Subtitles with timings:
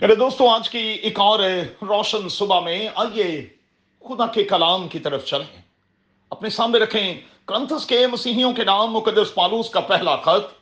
[0.00, 1.38] میرے دوستوں آج کی ایک اور
[1.82, 3.48] روشن صبح میں آئیے
[4.00, 5.62] خدا کے کلام کی طرف چلیں۔
[6.30, 10.52] اپنے سامنے رکھیں کرنتھس کے مسیحیوں کے نام، مقدس پالوس کا پہلا خط،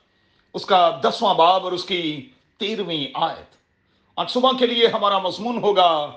[0.54, 3.56] اس کا دسواں باب اور اس کی تیرہویں آیت۔
[4.16, 6.12] آج صبح کے لیے ہمارا مضمون ہوگا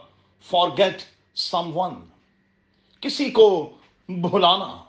[0.50, 1.02] فار گیٹ
[1.36, 1.96] سم ون
[3.02, 3.70] کسی کو
[4.10, 4.84] بھلانا۔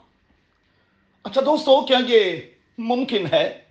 [1.23, 2.41] اچھا دوستو، کیا یہ
[2.77, 3.61] ممکن ہے؟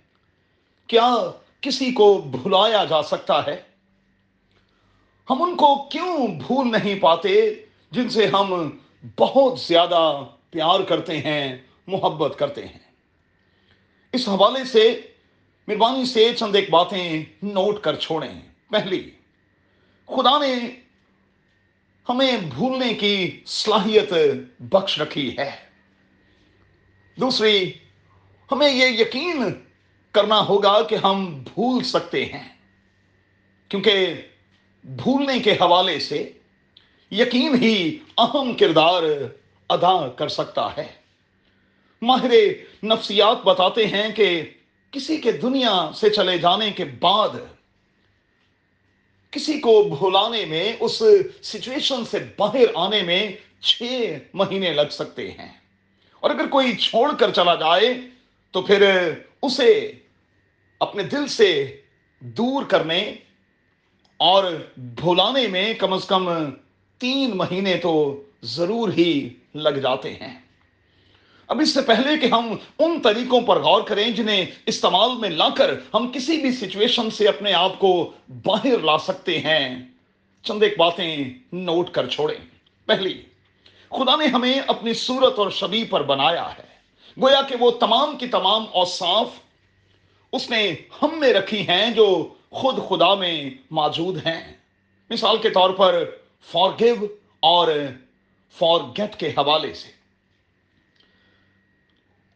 [0.87, 1.15] کیا
[1.61, 3.72] کسی کو بھلایا جا سکتا ہے؟
[5.29, 7.53] ہم ان کو کیوں بھول نہیں پاتے
[7.91, 8.77] جن سے ہم
[9.17, 12.79] بہت زیادہ پیار کرتے ہیں، محبت کرتے ہیں؟
[14.13, 15.01] اس حوالے سے
[15.67, 18.41] مہربانی سے چند ایک باتیں نوٹ کر چھوڑیں۔
[18.71, 19.11] پہلی،
[20.05, 20.55] خدا نے
[22.09, 24.13] ہمیں بھولنے کی صلاحیت
[24.59, 25.51] بخش رکھی ہے۔
[27.15, 27.71] دوسری،
[28.51, 29.43] ہمیں یہ یقین
[30.11, 32.49] کرنا ہوگا کہ ہم بھول سکتے ہیں،
[33.69, 34.13] کیونکہ
[34.83, 36.31] بھولنے کے حوالے سے
[37.11, 39.03] یقین ہی اہم کردار
[39.69, 40.87] ادا کر سکتا ہے۔
[42.01, 42.31] ماہر
[42.83, 44.49] نفسیات بتاتے ہیں کہ
[44.91, 47.29] کسی کے دنیا سے چلے جانے کے بعد
[49.31, 51.03] کسی کو بھولانے میں، اس
[51.41, 53.81] سچویشن سے باہر آنے میں چھ
[54.33, 55.51] مہینے لگ سکتے ہیں۔
[56.19, 57.93] اور اگر کوئی چھوڑ کر چلا جائے،
[58.51, 59.91] تو پھر اسے
[60.79, 61.81] اپنے دل سے
[62.19, 63.15] دور کرنے
[64.17, 66.29] اور بھولانے میں کم از کم
[66.97, 70.39] تین مہینے تو ضرور ہی لگ جاتے ہیں۔
[71.47, 75.49] اب اس سے پہلے کہ ہم ان طریقوں پر غور کریں جنہیں استعمال میں لا
[75.49, 78.11] کر ہم کسی بھی سچویشن سے اپنے آپ کو
[78.43, 79.81] باہر لا سکتے ہیں۔
[80.43, 81.17] چند ایک باتیں
[81.51, 82.37] نوٹ کر چھوڑیں۔
[82.85, 83.21] پہلی،
[83.89, 86.73] خدا نے ہمیں اپنی صورت اور شبی پر بنایا ہے۔
[87.21, 89.27] گویا کہ وہ تمام کی تمام اوصاف
[90.31, 94.57] اس نے ہم میں رکھی ہیں جو خود خدا میں موجود ہیں۔
[95.09, 96.09] مثال کے طور پر
[96.51, 96.95] فار گیو
[97.39, 97.67] اور
[98.57, 99.91] فار گیٹ کے حوالے سے۔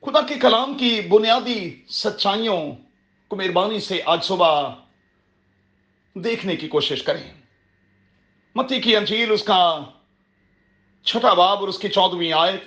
[0.01, 2.71] خدا کے کلام کی بنیادی سچائیوں
[3.27, 4.69] کو مہربانی سے آج صبح
[6.15, 7.33] دیکھنے کی کوشش کریں۔
[8.55, 9.83] متی کی انجیل اس کا
[11.03, 12.63] چھٹا باب اور اس کی چودہویں آیت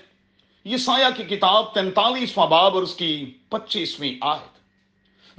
[0.65, 4.61] یہ سایہ کی کتاب تینتالیسواں باب اور اس کی پچیسویں آیت۔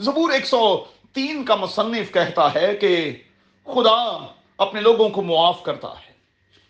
[0.01, 3.15] زبور ایک سو تین کا مصنف کہتا ہے کہ
[3.65, 4.25] خدا
[4.57, 6.11] اپنے لوگوں کو معاف کرتا ہے۔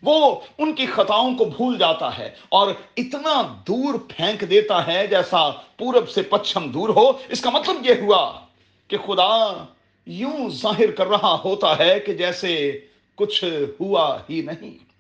[0.04, 5.50] وہ ان کی خطاؤں کو بھول جاتا ہے اور اتنا دور پھینک دیتا ہے جیسا
[5.50, 8.40] پورب سے پچھم دور ہو۔ اس کا مطلب یہ ہوا
[8.88, 9.64] کہ خدا
[10.06, 12.80] یوں ظاہر کر رہا ہوتا ہے کہ جیسے
[13.16, 13.44] کچھ
[13.80, 14.92] ہوا ہی نہیں۔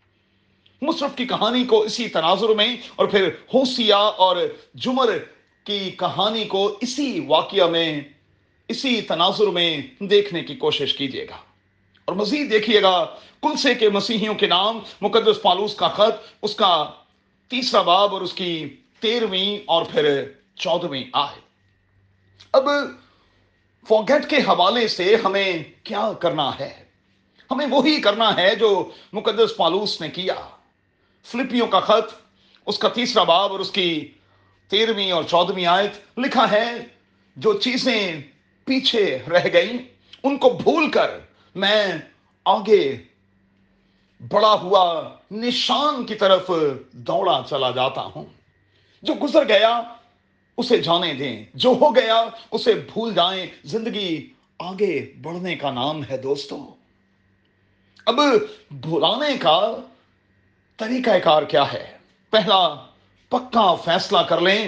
[0.82, 4.38] مصرف کی کہانی کو اسی تناظر میں اور پھر ہوسیا اور
[4.74, 5.18] جمر
[5.64, 8.02] کی کہانی کو اسی واقعہ میں
[8.72, 11.38] اسی تناظر میں دیکھنے کی کوشش کیجیے گا۔
[12.06, 13.06] اور مزید دیکھیے گا،
[13.42, 16.92] کلسے کے مسیحیوں کے نام، مقدس پالوس کا خط، اس کا
[17.48, 21.40] تیسرا باب اور اس کی تیرہویں اور پھر چودہویں آئے
[22.54, 22.64] اب
[23.88, 26.86] فوگیٹ کے حوالے سے ہمیں کیا کرنا ہے؟
[27.52, 30.36] ہمیں وہی کرنا ہے جو مقدس پالوس نے کیا۔
[31.24, 32.14] فلپیوں کا خط،
[32.66, 34.12] اس کا تیسرا باب اور اس کی
[34.68, 36.72] تیرہویں اور چودہویں آیت لکھا ہے،
[37.36, 38.22] جو چیزیں
[38.72, 39.78] پیچھے رہ گئی
[40.24, 41.20] ان کو بھول کر
[41.56, 41.86] میں
[42.46, 42.98] آگے
[44.32, 46.52] بڑا ہوا نشان کی طرف
[46.92, 48.26] دوڑا چلا جاتا ہوں۔
[49.02, 49.82] جو گزر گیا،
[50.58, 56.18] اسے جانے دیں۔ جو ہو گیا، اسے بھول جائیں۔ زندگی آگے بڑھنے کا نام ہے
[56.18, 56.76] دوستو۔
[58.06, 58.16] اب
[58.72, 59.76] بھولانے کا
[60.78, 61.98] طریقہ کار کیا ہے؟
[62.30, 62.76] پہلا
[63.30, 64.68] پکا فیصلہ کر لیں۔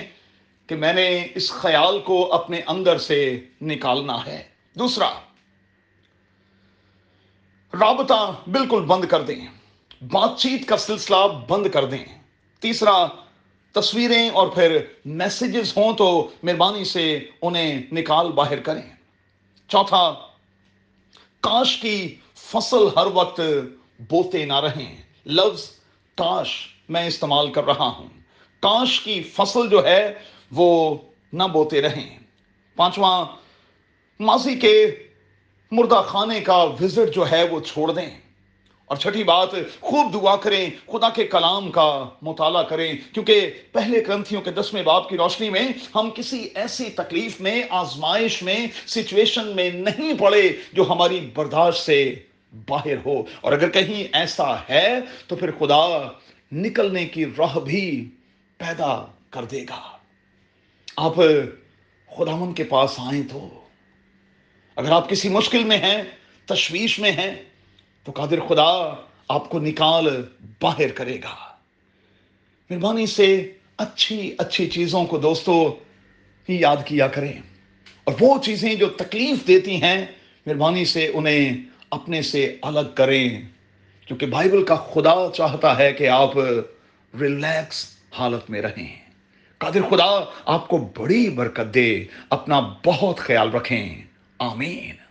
[0.68, 4.44] کہ میں نے اس خیال کو اپنے اندر سے نکالنا ہے۔
[4.74, 5.10] دوسرا،
[7.74, 9.48] رابطہ بالکل بند کر دیں۔
[10.12, 12.06] بات چیت کا سلسلہ بند کر دیں۔
[12.60, 13.08] تیسرا،
[13.72, 18.94] تصویریں اور پھر میسیجز ہوں تو مہربانی سے انہیں نکال باہر کریں۔
[19.68, 20.14] چوتھا،
[21.40, 23.42] کاش کی فصل ہر وقت
[24.00, 25.70] بوتے نہ رہیں۔ لفظ
[26.16, 28.08] کاش میں استعمال کر رہا ہوں۔
[28.60, 30.14] کاش کی فصل جو ہے
[30.56, 30.98] وہ
[31.34, 32.20] نہ بوتے رہیں۔
[32.76, 33.26] پانچواں،
[34.20, 34.96] ماضی کے
[35.72, 38.10] مردہ خانے کا وزٹ جو ہے وہ چھوڑ دیں۔
[38.86, 44.42] اور چھٹی بات، خوب دعا کریں، خدا کے کلام کا مطالعہ کریں۔ کیونکہ پہلے گرنتھیوں
[44.42, 49.72] کے دسویں باپ کی روشنی میں ہم کسی ایسی تکلیف میں، آزمائش میں سچویشن میں
[49.72, 52.16] نہیں پڑے جو ہماری برداشت سے
[52.68, 54.94] باہر ہو۔ اور اگر کہیں ایسا ہے
[55.28, 55.88] تو پھر خدا
[56.52, 58.10] نکلنے کی راہ بھی
[58.58, 59.93] پیدا کر دے گا۔
[60.96, 61.16] آپ
[62.18, 63.62] خداون کے پاس آئیں تو
[64.76, 66.04] اگر آپ کسی مشکل میں ہیں،
[66.46, 67.36] تشویش میں ہیں،
[68.04, 68.96] تو قادر خدا
[69.28, 70.26] آپ کو نکال
[70.62, 71.56] باہر کرے گا۔
[72.70, 75.80] مہربانی سے اچھی اچھی چیزوں کو دوستو
[76.50, 77.34] ہی یاد کیا کریں۔
[78.04, 80.06] اور وہ چیزیں جو تکلیف دیتی ہیں،
[80.46, 81.58] مہربانی سے انہیں
[81.90, 83.42] اپنے سے الگ کریں۔
[84.08, 86.38] کیونکہ بائبل کا خدا چاہتا ہے کہ آپ
[87.22, 89.13] ریلیکس حالت میں رہیں۔
[89.64, 94.04] قادر خدا آپ کو بڑی برکت دے اپنا بہت خیال رکھیں۔
[94.40, 95.03] آمین۔